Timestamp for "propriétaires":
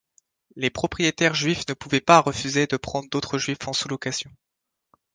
0.71-1.35